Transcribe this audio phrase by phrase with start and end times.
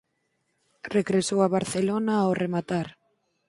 [0.95, 2.87] Regresou a Barcelona ao rematar.